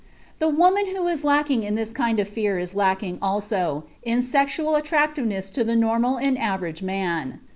The 0.39 0.49
woman 0.49 0.87
who 0.95 1.05
is 1.07 1.23
lacking 1.23 1.61
in 1.61 1.75
this 1.75 1.93
kind 1.93 2.19
of 2.19 2.27
fear 2.27 2.57
is 2.57 2.73
lacking, 2.75 3.19
also, 3.21 3.83
in 4.01 4.23
sexual 4.23 4.75
attractiveness 4.75 5.51
to 5.51 5.63
the 5.63 5.75
normal 5.75 6.17
and 6.17 6.39
average 6.39 6.81
man. 6.81 7.39